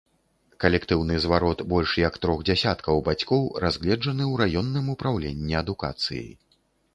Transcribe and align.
Калектыўны 0.63 1.17
зварот 1.25 1.59
больш 1.73 1.91
як 2.07 2.17
трох 2.23 2.39
дзясяткаў 2.51 3.03
бацькоў 3.09 3.43
разгледжаны 3.65 4.23
ў 4.31 4.51
раённым 4.55 4.89
упраўленні 4.97 5.53
адукацыі. 5.63 6.25